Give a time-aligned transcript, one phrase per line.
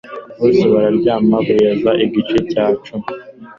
[0.39, 3.07] Bose bararyama kugeza igice cya cumi